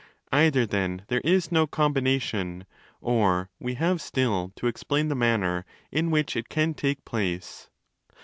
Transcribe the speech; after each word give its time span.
Either, 0.31 0.65
then, 0.65 1.03
there 1.09 1.21
is 1.23 1.51
no 1.51 1.67
'combination', 1.67 2.65
or 3.01 3.51
we 3.59 3.75
have 3.75 4.01
still 4.01 4.51
to 4.55 4.65
explain 4.65 5.09
the 5.09 5.15
manner 5.15 5.63
in 5.91 6.09
which 6.09 6.35
it 6.35 6.49
can 6.49 6.73
take 6.73 7.05
place. 7.05 7.69